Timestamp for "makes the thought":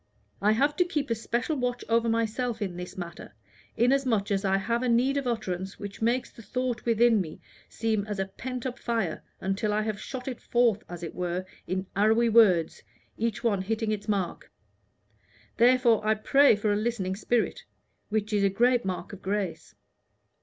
6.01-6.85